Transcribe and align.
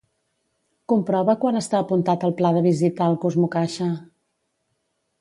Comprova 0.93 1.35
quan 1.43 1.59
està 1.61 1.83
apuntat 1.85 2.27
el 2.31 2.35
pla 2.41 2.53
de 2.57 2.65
visitar 2.71 3.13
el 3.13 3.21
CosmoCaixa. 3.27 3.93